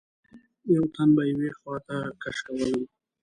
[0.73, 2.81] یوه تن به یوې خواته کش کولم.